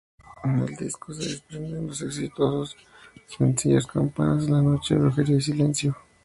Del 0.43 0.75
disco 0.77 1.13
se 1.13 1.25
desprenden 1.29 1.85
los 1.85 2.01
exitosos 2.01 2.75
sencillos 3.27 3.85
"Campanas 3.85 4.45
en 4.47 4.53
la 4.53 4.61
noche", 4.63 4.95
"Brujería" 4.95 5.37
y 5.37 5.41
"Silencio". 5.41 5.95